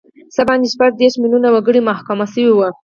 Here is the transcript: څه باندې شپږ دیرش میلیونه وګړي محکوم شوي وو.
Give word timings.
څه 0.35 0.41
باندې 0.47 0.71
شپږ 0.73 0.91
دیرش 0.99 1.15
میلیونه 1.21 1.49
وګړي 1.51 1.81
محکوم 1.89 2.19
شوي 2.33 2.51
وو. 2.53 2.67